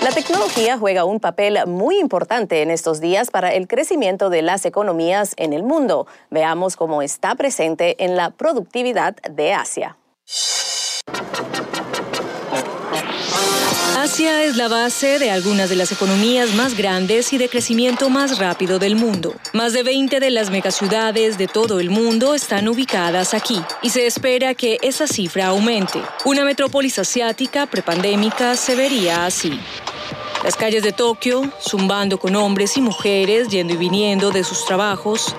La 0.00 0.12
tecnología 0.12 0.78
juega 0.78 1.04
un 1.04 1.18
papel 1.18 1.58
muy 1.66 1.98
importante 1.98 2.62
en 2.62 2.70
estos 2.70 3.00
días 3.00 3.32
para 3.32 3.52
el 3.52 3.66
crecimiento 3.66 4.30
de 4.30 4.42
las 4.42 4.64
economías 4.64 5.34
en 5.36 5.52
el 5.52 5.64
mundo. 5.64 6.06
Veamos 6.30 6.76
cómo 6.76 7.02
está 7.02 7.34
presente 7.34 8.02
en 8.04 8.16
la 8.16 8.30
productividad 8.30 9.16
de 9.16 9.54
Asia. 9.54 9.96
Asia 14.00 14.44
es 14.44 14.56
la 14.56 14.68
base 14.68 15.18
de 15.18 15.30
algunas 15.30 15.68
de 15.68 15.76
las 15.76 15.92
economías 15.92 16.54
más 16.54 16.74
grandes 16.76 17.32
y 17.32 17.38
de 17.38 17.48
crecimiento 17.50 18.08
más 18.08 18.38
rápido 18.38 18.78
del 18.78 18.96
mundo. 18.96 19.34
Más 19.52 19.72
de 19.72 19.82
20 19.82 20.20
de 20.20 20.30
las 20.30 20.50
megaciudades 20.50 21.36
de 21.36 21.48
todo 21.48 21.80
el 21.80 21.90
mundo 21.90 22.34
están 22.34 22.68
ubicadas 22.68 23.34
aquí 23.34 23.60
y 23.82 23.90
se 23.90 24.06
espera 24.06 24.54
que 24.54 24.78
esa 24.80 25.06
cifra 25.06 25.48
aumente. 25.48 26.00
Una 26.24 26.44
metrópolis 26.44 26.98
asiática 26.98 27.66
prepandémica 27.66 28.56
se 28.56 28.74
vería 28.74 29.26
así. 29.26 29.60
Las 30.44 30.56
calles 30.56 30.82
de 30.82 30.92
Tokio, 30.92 31.52
zumbando 31.60 32.18
con 32.18 32.36
hombres 32.36 32.78
y 32.78 32.80
mujeres 32.80 33.48
yendo 33.48 33.74
y 33.74 33.76
viniendo 33.76 34.30
de 34.30 34.44
sus 34.44 34.64
trabajos. 34.64 35.34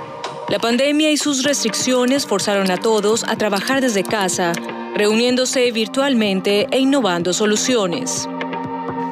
La 0.50 0.60
pandemia 0.60 1.10
y 1.10 1.18
sus 1.18 1.44
restricciones 1.44 2.28
forzaron 2.28 2.70
a 2.70 2.78
todos 2.78 3.24
a 3.24 3.36
trabajar 3.38 3.82
desde 3.82 4.04
casa 4.04 4.54
reuniéndose 4.96 5.72
virtualmente 5.72 6.68
e 6.72 6.80
innovando 6.80 7.34
soluciones. 7.34 8.28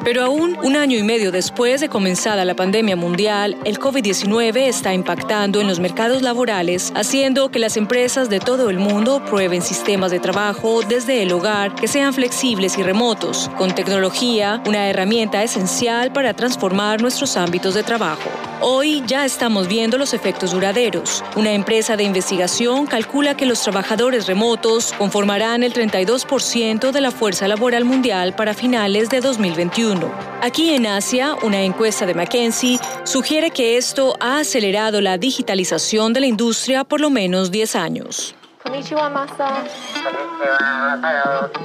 Pero 0.04 0.24
aún 0.24 0.56
un 0.62 0.76
año 0.76 0.96
y 0.96 1.02
medio 1.02 1.30
después 1.30 1.80
de 1.80 1.90
comenzada 1.90 2.44
la 2.44 2.56
pandemia 2.56 2.96
mundial, 2.96 3.56
el 3.64 3.78
COVID-19 3.78 4.56
está 4.66 4.94
impactando 4.94 5.60
en 5.60 5.68
los 5.68 5.78
mercados 5.78 6.22
laborales, 6.22 6.90
haciendo 6.96 7.50
que 7.50 7.58
las 7.58 7.76
empresas 7.76 8.30
de 8.30 8.40
todo 8.40 8.70
el 8.70 8.78
mundo 8.78 9.22
prueben 9.26 9.60
sistemas 9.60 10.10
de 10.10 10.18
trabajo 10.18 10.80
desde 10.88 11.22
el 11.22 11.32
hogar 11.32 11.74
que 11.74 11.86
sean 11.86 12.14
flexibles 12.14 12.78
y 12.78 12.82
remotos, 12.82 13.50
con 13.58 13.74
tecnología, 13.74 14.62
una 14.66 14.88
herramienta 14.88 15.42
esencial 15.42 16.12
para 16.12 16.32
transformar 16.34 17.02
nuestros 17.02 17.36
ámbitos 17.36 17.74
de 17.74 17.82
trabajo. 17.82 18.30
Hoy 18.62 19.02
ya 19.06 19.24
estamos 19.24 19.68
viendo 19.68 19.96
los 19.96 20.12
efectos 20.12 20.52
duraderos. 20.52 21.24
Una 21.34 21.52
empresa 21.52 21.96
de 21.96 22.04
investigación 22.04 22.86
calcula 22.86 23.34
que 23.34 23.46
los 23.46 23.62
trabajadores 23.62 24.26
remotos 24.26 24.92
conformarán 24.92 25.62
el 25.62 25.72
32% 25.72 26.90
de 26.90 27.00
la 27.00 27.10
fuerza 27.10 27.48
laboral 27.48 27.86
mundial 27.86 28.34
para 28.34 28.52
finales 28.52 29.08
de 29.08 29.20
2021. 29.20 30.12
Aquí 30.42 30.74
en 30.74 30.86
Asia, 30.86 31.36
una 31.42 31.62
encuesta 31.62 32.04
de 32.04 32.12
McKinsey 32.12 32.78
sugiere 33.04 33.50
que 33.50 33.78
esto 33.78 34.14
ha 34.20 34.40
acelerado 34.40 35.00
la 35.00 35.16
digitalización 35.16 36.12
de 36.12 36.20
la 36.20 36.26
industria 36.26 36.84
por 36.84 37.00
lo 37.00 37.08
menos 37.08 37.50
10 37.50 37.76
años. 37.76 38.34
Konnichiwa, 38.62 39.08
Masa. 39.08 39.64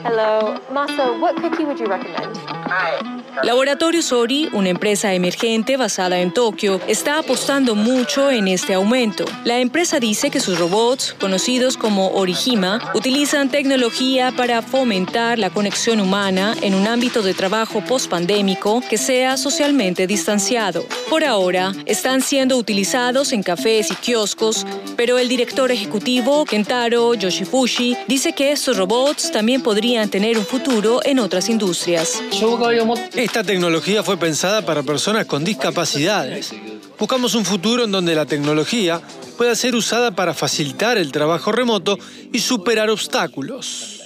Hello. 0.05 0.61
Masa, 0.71 1.11
what 1.19 1.35
cookie 1.41 1.65
would 1.65 1.77
you 1.77 1.87
recommend? 1.87 3.24
Laboratorio 3.43 4.01
Sori, 4.01 4.49
una 4.53 4.69
empresa 4.69 5.13
emergente 5.13 5.77
basada 5.77 6.19
en 6.19 6.33
Tokio, 6.33 6.79
está 6.87 7.19
apostando 7.19 7.75
mucho 7.75 8.31
en 8.31 8.47
este 8.47 8.73
aumento. 8.73 9.25
La 9.43 9.59
empresa 9.59 9.99
dice 9.99 10.31
que 10.31 10.39
sus 10.39 10.57
robots, 10.57 11.15
conocidos 11.19 11.77
como 11.77 12.09
Orihima, 12.11 12.91
utilizan 12.93 13.49
tecnología 13.49 14.31
para 14.35 14.61
fomentar 14.61 15.37
la 15.37 15.49
conexión 15.49 15.99
humana 15.99 16.55
en 16.61 16.73
un 16.75 16.87
ámbito 16.87 17.21
de 17.21 17.33
trabajo 17.33 17.81
post-pandémico 17.81 18.81
que 18.89 18.97
sea 18.97 19.37
socialmente 19.37 20.07
distanciado. 20.07 20.85
Por 21.09 21.23
ahora, 21.23 21.73
están 21.85 22.21
siendo 22.21 22.57
utilizados 22.57 23.33
en 23.33 23.43
cafés 23.43 23.91
y 23.91 23.95
kioscos, 23.95 24.65
pero 24.95 25.17
el 25.17 25.27
director 25.27 25.71
ejecutivo, 25.71 26.45
Kentaro 26.45 27.13
Yoshifushi, 27.13 27.97
dice 28.07 28.33
que 28.33 28.51
estos 28.51 28.77
robots 28.77 29.31
también 29.31 29.61
podrían 29.61 30.09
tener 30.09 30.37
un 30.37 30.45
futuro 30.45 31.01
en 31.03 31.19
otras 31.19 31.49
industrias. 31.49 32.21
Esta 33.25 33.43
tecnología 33.43 34.03
fue 34.03 34.17
pensada 34.17 34.63
para 34.63 34.83
personas 34.83 35.25
con 35.25 35.43
discapacidades. 35.43 36.53
Buscamos 36.99 37.33
un 37.33 37.43
futuro 37.43 37.83
en 37.83 37.91
donde 37.91 38.13
la 38.13 38.27
tecnología 38.27 39.01
pueda 39.35 39.55
ser 39.55 39.73
usada 39.73 40.11
para 40.11 40.35
facilitar 40.35 40.99
el 40.99 41.11
trabajo 41.11 41.51
remoto 41.51 41.97
y 42.31 42.37
superar 42.37 42.91
obstáculos. 42.91 44.04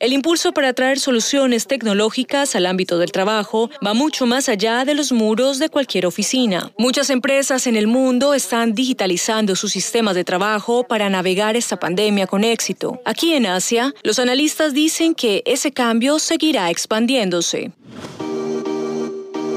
El 0.00 0.14
impulso 0.14 0.52
para 0.52 0.72
traer 0.72 0.98
soluciones 0.98 1.66
tecnológicas 1.66 2.56
al 2.56 2.64
ámbito 2.64 2.96
del 2.96 3.12
trabajo 3.12 3.68
va 3.86 3.92
mucho 3.92 4.24
más 4.24 4.48
allá 4.48 4.86
de 4.86 4.94
los 4.94 5.12
muros 5.12 5.58
de 5.58 5.68
cualquier 5.68 6.06
oficina. 6.06 6.72
Muchas 6.78 7.10
empresas 7.10 7.66
en 7.66 7.76
el 7.76 7.86
mundo 7.86 8.32
están 8.32 8.74
digitalizando 8.74 9.54
sus 9.56 9.72
sistemas 9.72 10.14
de 10.14 10.24
trabajo 10.24 10.84
para 10.84 11.10
navegar 11.10 11.54
esta 11.54 11.78
pandemia 11.78 12.26
con 12.26 12.44
éxito. 12.44 13.02
Aquí 13.04 13.34
en 13.34 13.44
Asia, 13.44 13.94
los 14.02 14.18
analistas 14.18 14.72
dicen 14.72 15.14
que 15.14 15.42
ese 15.44 15.70
cambio 15.70 16.18
seguirá 16.18 16.70
expandiéndose. 16.70 17.70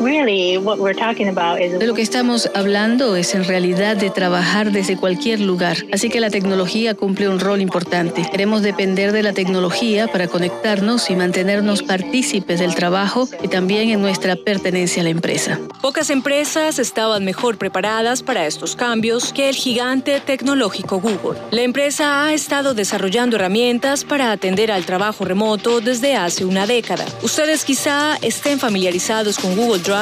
De 0.04 1.88
lo 1.88 1.94
que 1.94 2.02
estamos 2.02 2.50
hablando 2.54 3.16
es 3.16 3.36
en 3.36 3.46
realidad 3.46 3.96
de 3.96 4.10
trabajar 4.10 4.72
desde 4.72 4.98
cualquier 4.98 5.40
lugar. 5.40 5.78
Así 5.94 6.10
que 6.10 6.20
la 6.20 6.30
tecnología 6.30 6.94
cumple 6.94 7.30
un 7.30 7.40
rol 7.40 7.62
importante. 7.62 8.28
Queremos 8.30 8.64
depender 8.64 9.14
de 9.14 9.24
la 9.24 9.32
tecnología 9.32 10.08
para 10.08 10.28
conectarnos 10.28 11.10
y 11.10 11.16
mantenernos 11.16 11.84
partícipes 11.84 12.60
del 12.60 12.76
trabajo 12.76 13.30
y 13.42 13.48
también 13.48 13.92
en 13.92 14.02
nuestra 14.02 14.36
pertenencia 14.36 15.02
a 15.02 15.06
la 15.06 15.10
empresa. 15.10 15.60
Pocas 15.82 16.10
empresas 16.10 16.80
estaban 16.80 17.24
mejor 17.24 17.58
preparadas 17.58 18.24
para 18.24 18.46
estos 18.46 18.76
cambios 18.76 19.32
que 19.32 19.48
el 19.48 19.56
gigante 19.56 20.20
tecnológico 20.20 21.00
Google. 21.00 21.40
La 21.52 21.62
empresa 21.62 22.26
ha 22.26 22.34
estado 22.34 22.74
desarrollando 22.74 23.38
herramientas 23.38 24.04
para 24.04 24.32
atender 24.34 24.70
al 24.70 24.86
trabajo 24.86 25.24
remoto 25.24 25.80
desde 25.80 26.16
hace 26.18 26.44
una 26.44 26.68
década. 26.68 27.06
Ustedes 27.22 27.64
quizá 27.64 28.18
estén 28.22 28.60
familiarizados 28.60 29.38
con 29.38 29.56
Google 29.56 29.80
Drive 29.80 29.93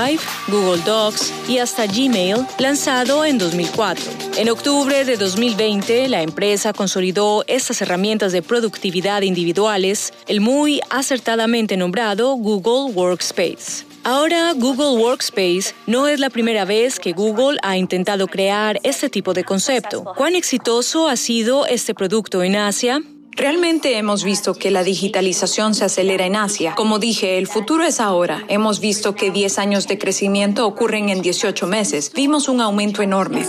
Google 0.48 0.82
Docs 0.86 1.34
y 1.50 1.58
hasta 1.58 1.86
Gmail, 1.86 2.48
lanzado 2.60 3.26
en 3.26 3.38
2004. 3.38 4.06
En 4.38 4.50
octubre 4.50 5.04
de 5.04 5.18
2020, 5.18 6.08
la 6.08 6.22
empresa 6.22 6.72
consolidó 6.72 7.44
estas 7.48 7.82
herramientas 7.82 8.32
de 8.32 8.42
productividad 8.42 9.22
individuales, 9.22 10.14
el 10.28 10.40
muy 10.40 10.80
acertadamente 10.90 11.76
nombrado 11.76 12.36
Google 12.36 12.94
Workspace. 12.94 13.86
Ahora, 14.06 14.54
Google 14.54 14.98
Workspace 15.04 15.76
no 15.88 16.08
es 16.08 16.22
la 16.22 16.30
primera 16.30 16.64
vez 16.64 16.98
que 16.98 17.12
Google 17.12 17.60
ha 17.62 17.76
intentado 17.76 18.28
crear 18.28 18.80
este 18.84 19.10
tipo 19.10 19.34
de 19.34 19.44
concepto. 19.44 20.06
¿Cuán 20.16 20.36
exitoso 20.36 21.10
ha 21.10 21.18
sido 21.18 21.66
este 21.66 21.94
producto 21.94 22.44
en 22.44 22.56
Asia? 22.56 23.02
Realmente 23.34 23.98
hemos 23.98 24.26
visto 24.26 24.54
que 24.54 24.72
la 24.72 24.84
digitalización 24.84 25.74
se 25.74 25.86
acelera 25.86 26.26
en 26.26 26.36
Asia. 26.36 26.76
Como 26.76 27.00
dije, 27.00 27.38
el 27.38 27.48
futuro 27.48 27.86
es 27.86 28.02
ahora. 28.02 28.44
Hemos 28.50 28.82
visto 28.82 29.16
que 29.16 29.32
10 29.32 29.58
años 29.58 29.88
de 29.88 29.98
crecimiento 29.98 30.68
ocurren 30.68 31.08
en 31.08 31.22
18 31.22 31.66
meses. 31.66 32.12
Vimos 32.14 32.50
un 32.50 32.60
aumento 32.60 33.02
enorme. 33.02 33.46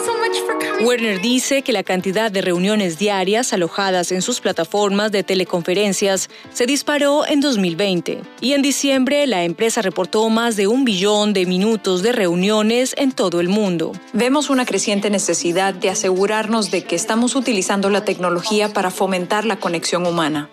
Werner 0.84 1.20
dice 1.20 1.62
que 1.62 1.72
la 1.72 1.82
cantidad 1.82 2.30
de 2.30 2.42
reuniones 2.42 2.98
diarias 2.98 3.52
alojadas 3.52 4.12
en 4.12 4.22
sus 4.22 4.40
plataformas 4.40 5.12
de 5.12 5.22
teleconferencias 5.22 6.30
se 6.52 6.66
disparó 6.66 7.26
en 7.26 7.40
2020 7.40 8.22
y 8.40 8.52
en 8.52 8.62
diciembre 8.62 9.26
la 9.26 9.44
empresa 9.44 9.82
reportó 9.82 10.28
más 10.28 10.56
de 10.56 10.66
un 10.66 10.84
billón 10.84 11.32
de 11.32 11.46
minutos 11.46 12.02
de 12.02 12.12
reuniones 12.12 12.94
en 12.96 13.12
todo 13.12 13.40
el 13.40 13.48
mundo. 13.48 13.92
Vemos 14.12 14.50
una 14.50 14.64
creciente 14.64 15.10
necesidad 15.10 15.74
de 15.74 15.90
asegurarnos 15.90 16.70
de 16.70 16.82
que 16.84 16.96
estamos 16.96 17.36
utilizando 17.36 17.90
la 17.90 18.04
tecnología 18.04 18.72
para 18.72 18.90
fomentar 18.90 19.44
la 19.44 19.56
conexión 19.56 19.71
humana. 20.06 20.48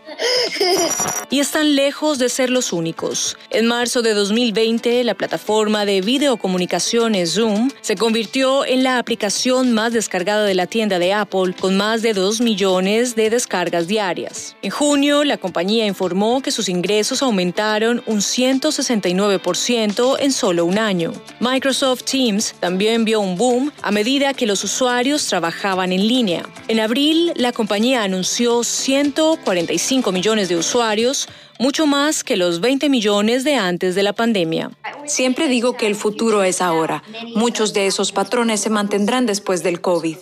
Y 1.29 1.39
están 1.39 1.75
lejos 1.75 2.17
de 2.17 2.29
ser 2.29 2.49
los 2.49 2.73
únicos. 2.73 3.37
En 3.51 3.67
marzo 3.67 4.01
de 4.01 4.13
2020, 4.13 5.03
la 5.03 5.13
plataforma 5.13 5.85
de 5.85 6.01
videocomunicaciones 6.01 7.35
Zoom 7.35 7.69
se 7.81 7.95
convirtió 7.95 8.65
en 8.65 8.83
la 8.83 8.97
aplicación 8.97 9.73
más 9.73 9.93
descargada 9.93 10.45
de 10.45 10.55
la 10.55 10.65
tienda 10.65 10.97
de 10.97 11.13
Apple, 11.13 11.53
con 11.59 11.77
más 11.77 12.01
de 12.01 12.13
2 12.13 12.41
millones 12.41 13.15
de 13.15 13.29
descargas 13.29 13.87
diarias. 13.87 14.55
En 14.61 14.71
junio, 14.71 15.23
la 15.23 15.37
compañía 15.37 15.85
informó 15.85 16.41
que 16.41 16.51
sus 16.51 16.67
ingresos 16.67 17.21
aumentaron 17.21 18.01
un 18.07 18.17
169% 18.17 20.17
en 20.19 20.31
solo 20.31 20.65
un 20.65 20.79
año. 20.79 21.13
Microsoft 21.39 22.03
Teams 22.03 22.55
también 22.59 23.05
vio 23.05 23.21
un 23.21 23.37
boom 23.37 23.71
a 23.81 23.91
medida 23.91 24.33
que 24.33 24.47
los 24.47 24.63
usuarios 24.63 25.25
trabajaban 25.27 25.91
en 25.91 26.07
línea. 26.07 26.43
En 26.67 26.79
abril, 26.79 27.31
la 27.35 27.53
compañía 27.53 28.03
anunció 28.03 28.63
145 29.11 30.11
millones 30.11 30.49
de 30.49 30.55
usuarios, 30.55 31.27
mucho 31.57 31.87
más 31.87 32.23
que 32.23 32.37
los 32.37 32.61
20 32.61 32.89
millones 32.89 33.43
de 33.43 33.55
antes 33.55 33.95
de 33.95 34.03
la 34.03 34.13
pandemia. 34.13 34.69
Siempre 35.05 35.47
digo 35.47 35.75
que 35.75 35.87
el 35.87 35.95
futuro 35.95 36.43
es 36.43 36.61
ahora. 36.61 37.03
Muchos 37.35 37.73
de 37.73 37.87
esos 37.87 38.11
patrones 38.11 38.59
se 38.61 38.69
mantendrán 38.69 39.25
después 39.25 39.63
del 39.63 39.81
COVID. 39.81 40.17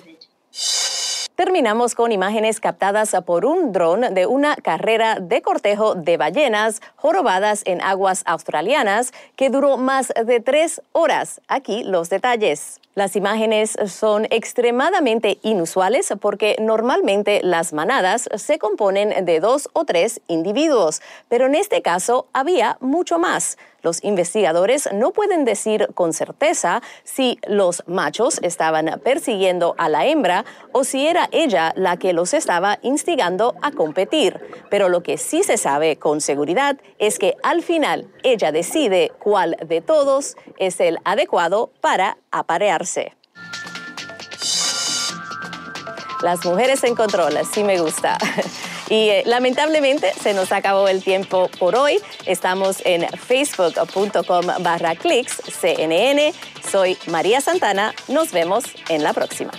Terminamos 1.48 1.96
con 1.96 2.12
imágenes 2.12 2.60
captadas 2.60 3.16
por 3.26 3.46
un 3.46 3.72
dron 3.72 4.14
de 4.14 4.26
una 4.26 4.58
carrera 4.58 5.16
de 5.22 5.42
cortejo 5.42 5.96
de 5.96 6.18
ballenas 6.18 6.82
jorobadas 6.98 7.62
en 7.64 7.82
aguas 7.82 8.22
australianas 8.26 9.14
que 9.38 9.50
duró 9.50 9.78
más 9.78 10.12
de 10.26 10.42
tres 10.42 10.82
horas. 10.92 11.40
Aquí 11.48 11.86
los 11.86 12.10
detalles. 12.10 12.82
Las 12.96 13.16
imágenes 13.16 13.78
son 13.86 14.26
extremadamente 14.30 15.38
inusuales 15.42 16.14
porque 16.20 16.58
normalmente 16.60 17.40
las 17.44 17.72
manadas 17.72 18.28
se 18.36 18.60
componen 18.60 19.24
de 19.24 19.40
dos 19.40 19.70
o 19.72 19.86
tres 19.86 20.20
individuos, 20.28 21.02
pero 21.30 21.46
en 21.46 21.56
este 21.56 21.82
caso 21.82 22.28
había 22.34 22.76
mucho 22.82 23.20
más. 23.20 23.58
Los 23.82 24.04
investigadores 24.04 24.90
no 24.94 25.12
pueden 25.12 25.46
decir 25.46 25.90
con 25.94 26.14
certeza 26.14 26.82
si 27.04 27.40
los 27.48 27.84
machos 27.88 28.40
estaban 28.42 29.00
persiguiendo 29.04 29.76
a 29.78 29.90
la 29.90 30.06
hembra 30.06 30.46
o 30.72 30.84
si 30.84 31.08
era 31.08 31.30
ella 31.32 31.74
la 31.76 31.98
que 31.98 32.14
los 32.14 32.34
estaba 32.34 32.80
instigando 32.82 33.56
a 33.62 33.72
competir. 33.72 34.40
Pero 34.70 34.90
lo 34.90 35.04
que 35.04 35.18
sí 35.18 35.44
se 35.44 35.58
sabe 35.58 35.98
con 35.98 36.22
seguridad 36.22 36.78
es 37.00 37.20
que 37.20 37.36
al 37.44 37.64
final 37.64 38.10
ella 38.24 38.52
decide 38.52 39.12
cuál 39.20 39.58
de 39.66 39.82
todos 39.82 40.36
es 40.58 40.80
el 40.80 40.98
adecuado 41.04 41.72
para 41.82 42.18
aparearse. 42.32 43.14
Las 46.22 46.44
mujeres 46.46 46.84
en 46.84 46.96
control, 46.96 47.38
sí 47.54 47.64
me 47.64 47.80
gusta. 47.80 48.18
Y 48.90 49.10
eh, 49.10 49.24
lamentablemente 49.26 50.14
se 50.14 50.34
nos 50.34 50.52
acabó 50.52 50.88
el 50.88 51.04
tiempo 51.04 51.50
por 51.60 51.76
hoy. 51.76 52.00
Estamos 52.26 52.82
en 52.86 53.08
facebook.com 53.08 54.46
barra 54.60 54.96
clicks 54.96 55.42
CNN. 55.60 56.34
Soy 56.70 56.98
María 57.08 57.42
Santana. 57.42 57.94
Nos 58.08 58.32
vemos 58.32 58.64
en 58.90 59.04
la 59.04 59.14
próxima. 59.14 59.52